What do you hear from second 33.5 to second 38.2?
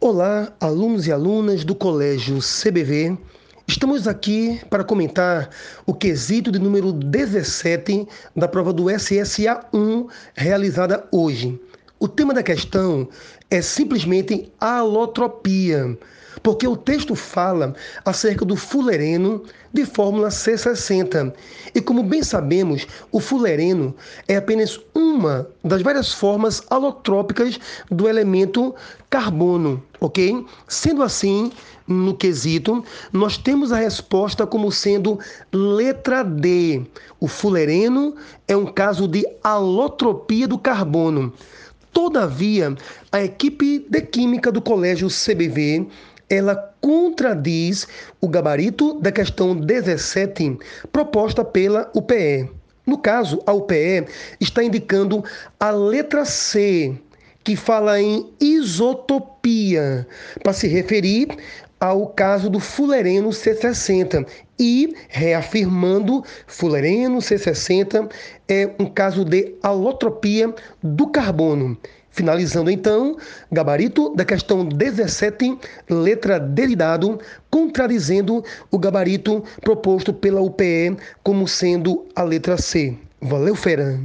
a resposta como sendo letra D. O fulereno